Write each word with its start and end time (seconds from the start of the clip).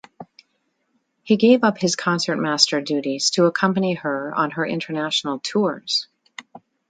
He 1.21 1.37
gave 1.37 1.63
up 1.63 1.77
his 1.77 1.95
concertmaster 1.95 2.81
duties 2.81 3.29
to 3.35 3.45
accompany 3.45 3.93
her 3.93 4.33
on 4.35 4.49
her 4.49 4.65
international 4.65 5.37
tours. 5.37 6.07